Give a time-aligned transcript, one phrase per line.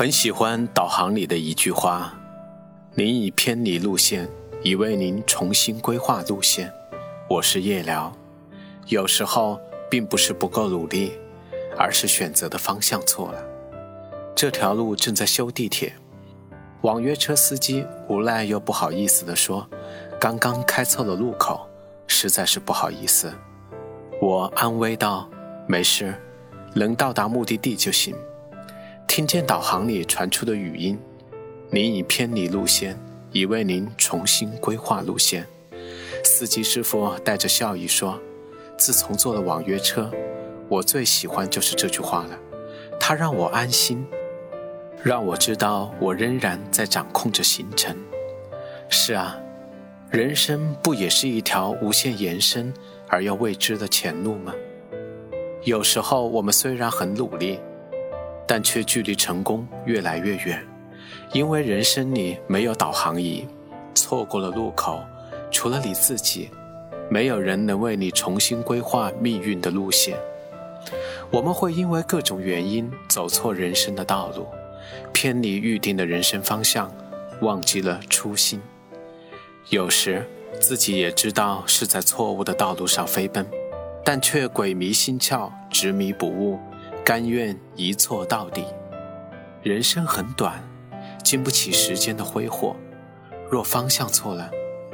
[0.00, 2.18] 很喜欢导航里的一句话
[2.96, 4.26] ：“您已偏离路线，
[4.62, 6.72] 已为您重新规划路线。”
[7.28, 8.10] 我是夜聊。
[8.86, 9.60] 有时候
[9.90, 11.12] 并不是不够努力，
[11.76, 13.44] 而是选择的方向错了。
[14.34, 15.92] 这条路正在修地铁，
[16.80, 19.68] 网约车司机无奈又不好意思地说
[20.18, 21.68] ：“刚刚开错了路口，
[22.06, 23.30] 实在是不好意思。”
[24.18, 25.28] 我安慰道
[25.68, 26.14] ：“没事，
[26.72, 28.16] 能到达目的地就行。”
[29.10, 30.96] 听见导航里传出的语音
[31.68, 32.96] ：“您已偏离路线，
[33.32, 35.44] 已为您重新规划路线。”
[36.22, 38.20] 司机师傅带着笑意说
[38.78, 40.08] ：“自从坐了网约车，
[40.68, 42.38] 我最喜欢就是这句话了。
[43.00, 44.06] 它让我安心，
[45.02, 47.96] 让我知道我仍然在掌控着行程。
[48.88, 49.36] 是啊，
[50.08, 52.72] 人生不也是一条无限延伸
[53.08, 54.54] 而又未知的前路吗？
[55.64, 57.58] 有时候我们虽然很努力。”
[58.50, 60.60] 但却距离成功越来越远，
[61.32, 63.46] 因为人生里没有导航仪，
[63.94, 65.00] 错过了路口，
[65.52, 66.50] 除了你自己，
[67.08, 70.18] 没有人能为你重新规划命运的路线。
[71.30, 74.48] 我们会因为各种原因走错人生的道路，
[75.12, 76.92] 偏离预定的人生方向，
[77.42, 78.60] 忘记了初心。
[79.68, 80.26] 有时
[80.58, 83.46] 自己也知道是在错误的道路上飞奔，
[84.04, 86.58] 但却鬼迷心窍，执迷不悟。
[87.10, 88.64] 甘愿一错到底。
[89.64, 90.62] 人生很短，
[91.24, 92.76] 经不起时间的挥霍。
[93.50, 94.48] 若方向错了，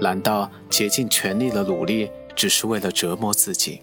[0.00, 3.82] 难道竭尽全力的努力只是为了折磨自己？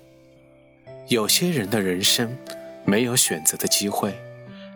[1.08, 2.36] 有些人的人生
[2.84, 4.18] 没有选择的机会，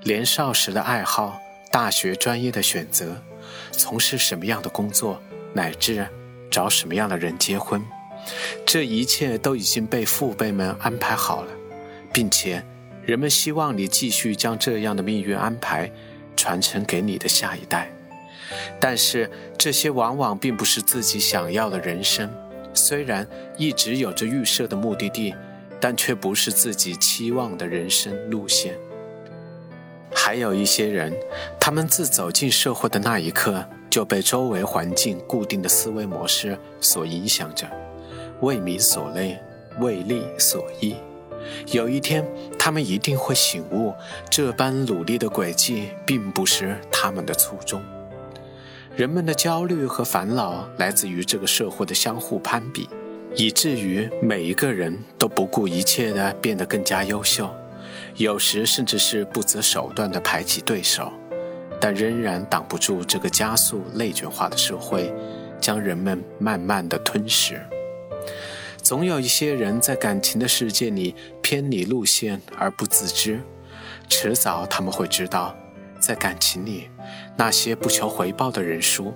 [0.03, 1.39] 年少时的爱好、
[1.72, 3.19] 大学专业的选择、
[3.72, 5.19] 从事什么样的工作，
[5.53, 6.08] 乃至
[6.52, 7.84] 找什么样的人结婚，
[8.63, 11.52] 这一切都已经被父辈们安排好了，
[12.13, 12.63] 并且。
[13.10, 15.92] 人们希望你继续将这样的命运安排
[16.36, 17.92] 传承给你的下一代，
[18.80, 22.30] 但是这些往往并不是自己想要的人生。
[22.72, 23.28] 虽然
[23.58, 25.34] 一直有着预设的目的地，
[25.80, 28.75] 但却不是自己期望的人生路线。
[30.14, 31.12] 还有一些人，
[31.59, 37.68] 他们自走进社会的那一刻，就被周围环境固定的思维模式所影响着，
[38.42, 39.36] 为民所累，
[39.80, 40.96] 为利所役。
[41.72, 42.25] 有一天，
[42.57, 43.94] 他们一定会醒悟，
[44.29, 47.81] 这般努力的轨迹并不是他们的初衷。
[48.95, 52.89] 人们的焦虑和烦恼来自于这个社会的相互攀比，
[53.35, 57.50] 以至于每一个人都不顾一切地变得更加优秀，
[58.16, 61.11] 有时甚至是不择手段地排挤对手，
[61.79, 65.13] 但仍然挡不住这个加速内卷化的社会，
[65.61, 67.61] 将人们慢慢地吞噬。
[68.89, 71.13] 总有一些人在感情的世界里
[71.44, 73.39] 偏离路线而不自知，
[74.09, 75.55] 迟早他们会知道，
[76.00, 76.89] 在感情里，
[77.38, 79.13] 那些不求回报的人输，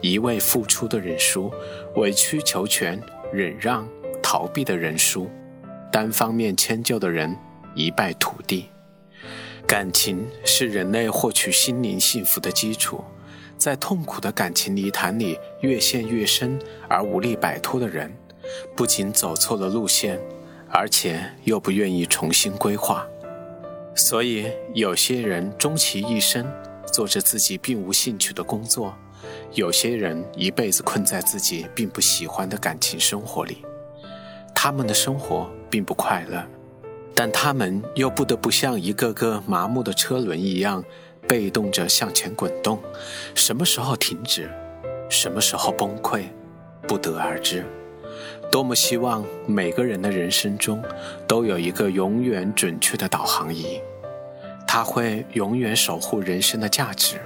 [0.00, 1.52] 一味付出的人输，
[1.96, 3.88] 委曲求全、忍让、
[4.22, 5.28] 逃避的人输，
[5.90, 7.36] 单方面迁就的人
[7.74, 8.66] 一败涂地。
[9.66, 13.02] 感情是人类获取心灵幸福的基础，
[13.58, 16.56] 在痛苦的感情泥潭里越陷越深
[16.88, 18.16] 而无力摆脱的人。
[18.74, 20.20] 不仅走错了路线，
[20.68, 23.06] 而且又不愿意重新规划，
[23.94, 26.46] 所以有些人终其一生
[26.92, 28.94] 做着自己并无兴趣的工作，
[29.52, 33.64] 有些人一辈子困在自己并不喜欢的感情生活里。
[34.54, 36.44] 他们的生活并不快乐，
[37.14, 40.82] 但他们又不得不像一个个麻木的车轮一样，
[41.28, 42.80] 被动着向前滚动。
[43.34, 44.50] 什么时候停止，
[45.08, 46.24] 什么时候崩溃，
[46.88, 47.64] 不得而知。
[48.50, 50.82] 多么希望每个人的人生中
[51.26, 53.80] 都有一个永远准确的导航仪，
[54.66, 57.16] 它会永远守护人生的价值。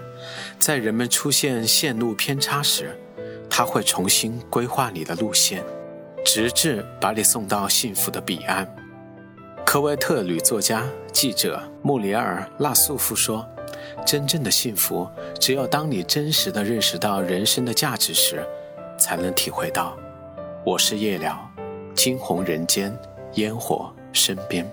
[0.59, 2.99] 在人们出现线路偏差时，
[3.49, 5.63] 它会重新规划你的路线，
[6.25, 8.69] 直至把你送到幸福的彼岸。
[9.65, 13.47] 科威特女作家、记者穆里尔·纳素夫说
[14.05, 15.09] ：“真正的幸福，
[15.39, 18.45] 只有当你真实的认识到人生的价值时，
[18.99, 19.97] 才能体会到。”
[20.63, 21.51] 我是夜聊，
[21.95, 22.95] 惊鸿人间，
[23.37, 24.71] 烟火身边。